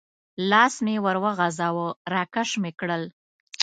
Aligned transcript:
لاس 0.49 0.73
مې 0.85 0.95
ور 1.05 1.17
وغځاوه، 1.23 1.87
را 2.13 2.23
کش 2.33 2.49
مې 2.61 2.71
کړل. 2.79 3.03